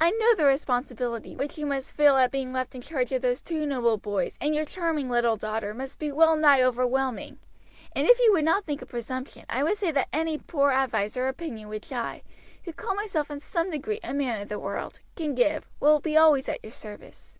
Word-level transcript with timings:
I 0.00 0.10
know 0.10 0.34
the 0.34 0.46
responsibility 0.46 1.36
which 1.36 1.56
you 1.58 1.64
must 1.64 1.92
feel 1.92 2.16
at 2.16 2.32
being 2.32 2.52
left 2.52 2.74
in 2.74 2.80
charge 2.80 3.12
of 3.12 3.22
those 3.22 3.40
two 3.40 3.66
noble 3.66 3.96
boys 3.98 4.36
and 4.40 4.52
your 4.52 4.64
charming 4.64 5.08
little 5.08 5.36
daughter 5.36 5.72
must 5.72 6.00
be 6.00 6.10
well 6.10 6.34
nigh 6.34 6.60
overwhelming, 6.60 7.38
and 7.94 8.04
if 8.08 8.18
you 8.18 8.32
would 8.32 8.44
not 8.44 8.64
think 8.64 8.82
it 8.82 8.86
presumption 8.88 9.44
I 9.48 9.62
would 9.62 9.78
say 9.78 9.92
that 9.92 10.08
any 10.12 10.38
poor 10.38 10.72
advice 10.72 11.16
or 11.16 11.28
opinion 11.28 11.68
which 11.68 11.92
I, 11.92 12.24
who 12.64 12.72
call 12.72 12.96
myself 12.96 13.30
in 13.30 13.38
some 13.38 13.70
degree 13.70 14.00
a 14.02 14.12
man 14.12 14.40
of 14.40 14.48
the 14.48 14.58
world, 14.58 14.98
can 15.14 15.36
give, 15.36 15.68
will 15.78 16.00
be 16.00 16.16
always 16.16 16.48
at 16.48 16.64
your 16.64 16.72
service." 16.72 17.38